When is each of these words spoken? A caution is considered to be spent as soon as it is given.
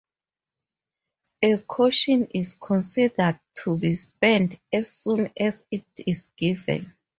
A 1.43 1.59
caution 1.59 2.25
is 2.33 2.53
considered 2.55 3.39
to 3.53 3.77
be 3.77 3.93
spent 3.93 4.55
as 4.73 4.91
soon 4.91 5.31
as 5.37 5.63
it 5.69 5.85
is 6.07 6.31
given. 6.35 6.95